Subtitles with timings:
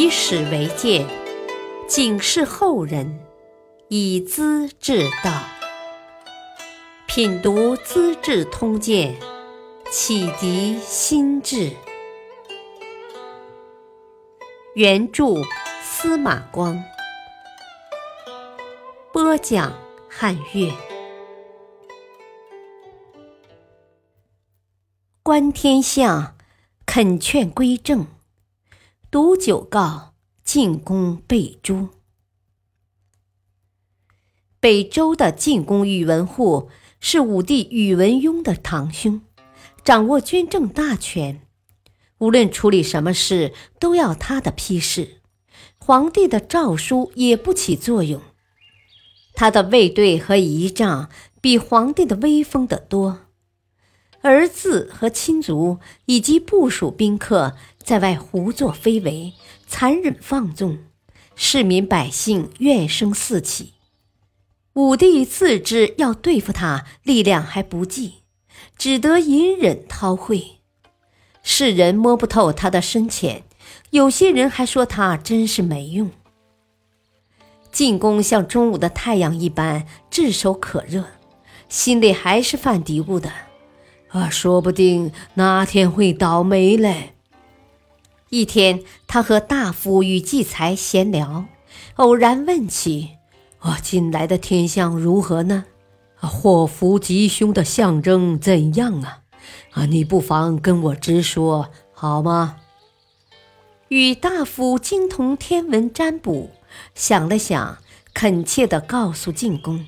[0.00, 1.06] 以史为鉴，
[1.86, 3.20] 警示后人，
[3.88, 5.42] 以资治道。
[7.06, 9.14] 品读《资治通鉴》，
[9.90, 11.72] 启迪心智。
[14.74, 15.34] 原著
[15.82, 16.82] 司马光，
[19.12, 19.70] 播讲
[20.08, 20.72] 汉乐。
[25.22, 26.38] 观天象，
[26.86, 28.06] 恳劝归正。
[29.12, 31.88] 读九告，进攻北诸。
[34.60, 39.20] 北周的进攻宇文护是武帝宇文邕的堂兄，
[39.82, 41.44] 掌握军政大权，
[42.18, 45.20] 无论处理什么事都要他的批示，
[45.78, 48.22] 皇帝的诏书也不起作用。
[49.34, 53.22] 他的卫队和仪仗比皇帝的威风得多。
[54.22, 57.56] 儿子和亲族以及部属宾客
[57.90, 59.32] 在外胡作非为、
[59.66, 60.78] 残忍放纵，
[61.34, 63.72] 市民百姓怨声四起。
[64.74, 68.18] 武帝自知要对付他力量还不济，
[68.78, 70.60] 只得隐忍韬晦。
[71.42, 73.42] 世人摸不透他的深浅，
[73.90, 76.12] 有些人还说他真是没用。
[77.72, 81.04] 进攻像中午的太阳一般炙手可热，
[81.68, 83.32] 心里还是犯嘀咕的。
[84.10, 87.14] 啊，说不定哪天会倒霉嘞。
[88.30, 91.46] 一天，他和大夫与季才闲聊，
[91.96, 93.16] 偶然问起
[93.58, 95.64] ：“啊，近来的天象如何呢？
[96.20, 99.22] 啊，祸福吉凶的象征怎样啊？
[99.72, 102.58] 啊，你不妨跟我直说好吗？”
[103.88, 106.52] 与大夫精通天文占卜，
[106.94, 107.78] 想了想，
[108.14, 109.84] 恳切地告诉进公：“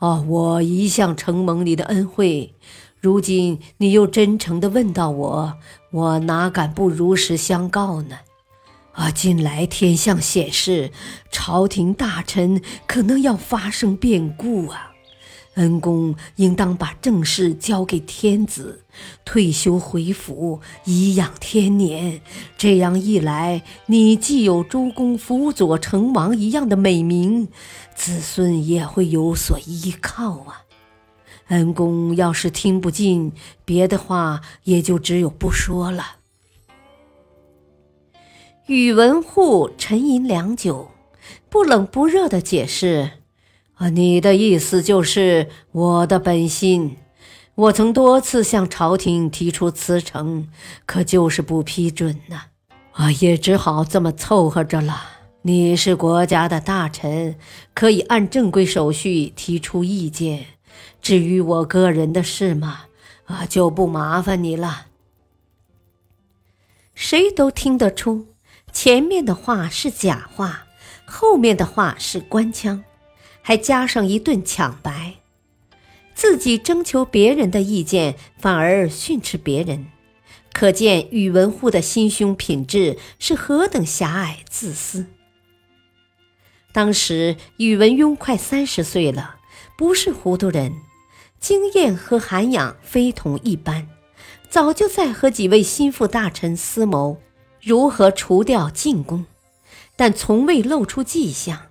[0.00, 2.54] 啊，我一向承蒙你的恩惠。”
[3.00, 5.54] 如今你又真诚地问到我，
[5.90, 8.18] 我哪敢不如实相告呢？
[8.92, 10.90] 啊，近来天象显示，
[11.30, 14.92] 朝廷大臣可能要发生变故啊！
[15.54, 18.84] 恩公应当把政事交给天子，
[19.24, 22.20] 退休回府，颐养天年。
[22.56, 27.48] 这样一来，你既有周公辅佐成王一样的美名，
[27.94, 30.62] 子孙也会有所依靠啊！
[31.48, 33.32] 恩公要是听不进，
[33.64, 36.16] 别的话也就只有不说了。
[38.66, 40.90] 宇文护沉吟良久，
[41.48, 43.12] 不冷不热的解释
[43.76, 46.98] ：“啊，你的意思就是我的本心。
[47.54, 50.48] 我曾多次向朝廷提出辞呈，
[50.84, 52.42] 可就是不批准呢。
[52.92, 55.02] 啊，也只好这么凑合着了。
[55.42, 57.36] 你是国家的大臣，
[57.72, 60.44] 可以按正规手续提出意见。”
[61.00, 62.86] 至于我个人的事嘛，
[63.24, 64.86] 啊，就不麻烦你了。
[66.94, 68.26] 谁都听得出，
[68.72, 70.66] 前面的话是假话，
[71.04, 72.84] 后面的话是官腔，
[73.40, 75.14] 还加上一顿抢白。
[76.14, 79.86] 自己征求别人的意见，反而训斥别人，
[80.52, 85.06] 可见宇文护的心胸品质是何等狭隘自私。
[86.72, 89.36] 当时宇文邕快三十岁了。
[89.78, 90.74] 不是糊涂人，
[91.38, 93.86] 经验和涵养非同一般，
[94.50, 97.18] 早就在和几位心腹大臣思谋
[97.62, 99.24] 如何除掉进宫，
[99.94, 101.66] 但从未露出迹象。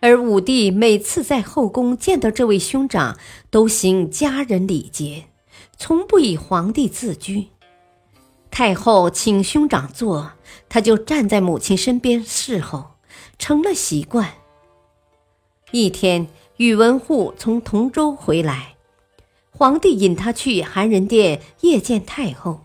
[0.00, 3.16] 而武帝每次在后宫见到这位兄长，
[3.50, 5.26] 都行家人礼节，
[5.76, 7.50] 从不以皇帝自居。
[8.50, 10.32] 太后请兄长坐，
[10.68, 12.96] 他就站在母亲身边侍候，
[13.38, 14.28] 成了习惯。
[15.70, 16.26] 一天。
[16.62, 18.76] 宇文护从同州回来，
[19.50, 22.60] 皇帝引他去寒人殿谒见太后，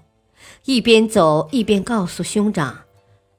[0.65, 2.81] 一边走一边告诉兄长：“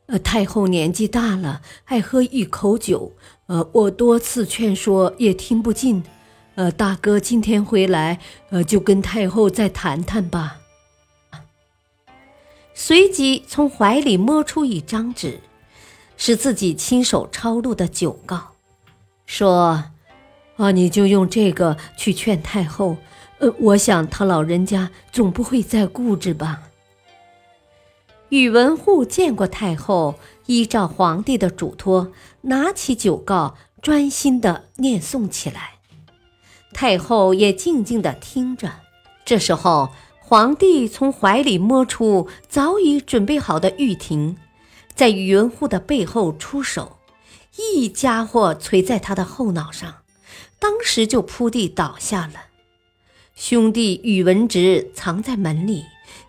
[0.07, 3.13] 呃，太后年纪大了，爱喝一口酒。
[3.47, 6.03] 呃，我多次劝说也听不进。
[6.57, 8.19] 呃，大哥今天回来，
[8.51, 10.59] 呃，就跟太后再谈谈吧。”
[12.75, 15.39] 随即从怀里摸出一张纸，
[16.17, 18.55] 是自己亲手抄录的酒告，
[19.25, 19.85] 说。
[20.59, 22.99] 啊，你就用这个去劝太后。
[23.39, 26.65] 呃，我想他老人家总不会再固执吧。
[28.31, 30.17] 宇文护见过太后，
[30.47, 35.75] 依照皇帝的嘱托，拿起酒告，专心的念诵起来。
[36.73, 38.73] 太后也静静的听着。
[39.25, 44.37] 这时候，皇帝从怀里摸出早已准备好的玉婷，
[44.97, 46.99] 在宇文护的背后出手，
[47.57, 49.95] 一家伙捶在他的后脑上。
[50.59, 52.47] 当时就扑地倒下了。
[53.35, 55.85] 兄弟宇文直藏在门里，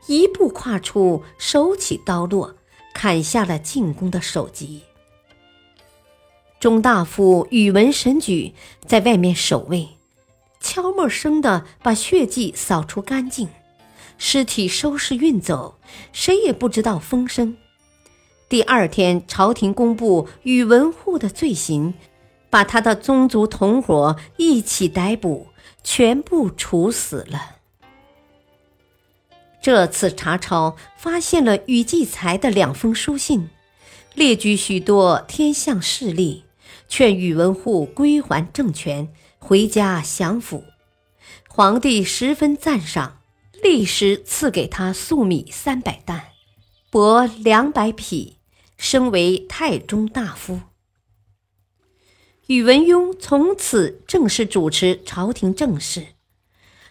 [0.07, 2.55] 一步跨出，手起刀落，
[2.93, 4.81] 砍下了进宫的首级。
[6.59, 8.53] 中大夫宇文神举
[8.85, 9.87] 在外面守卫，
[10.59, 13.47] 悄没声的把血迹扫除干净，
[14.17, 15.79] 尸体收拾运走，
[16.11, 17.57] 谁也不知道风声。
[18.49, 21.93] 第二天，朝廷公布宇文护的罪行，
[22.49, 25.47] 把他的宗族同伙一起逮捕，
[25.83, 27.57] 全部处死了。
[29.61, 33.49] 这次查抄发现了宇继才的两封书信，
[34.13, 36.45] 列举许多天象事例。
[36.87, 40.63] 劝宇文护归还政权，回家享福。
[41.47, 43.19] 皇帝十分赞赏，
[43.61, 46.29] 立时赐给他粟米三百担，
[46.91, 48.37] 帛两百匹，
[48.77, 50.61] 升为太中大夫。
[52.49, 56.07] 宇文邕从此正式主持朝廷政事。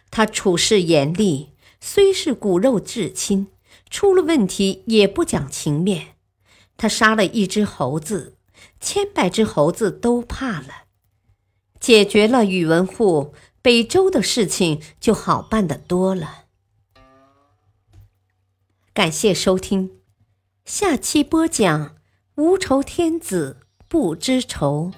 [0.08, 1.50] 他处事严厉，
[1.80, 3.48] 虽是骨肉至亲，
[3.90, 6.14] 出了问题也不讲情面。
[6.76, 8.36] 他杀了一只猴子。
[8.80, 10.84] 千百只猴子都怕了，
[11.80, 16.44] 解决了宇文护，北周的事情就好办得多了。
[18.94, 19.90] 感谢收听，
[20.64, 21.96] 下期播讲
[22.36, 23.58] 无仇天子
[23.88, 24.92] 不知仇，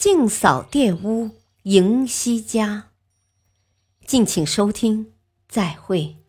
[0.00, 1.32] 净扫殿屋
[1.64, 2.86] 迎西家。
[4.06, 5.12] 敬请收听，
[5.46, 6.19] 再会。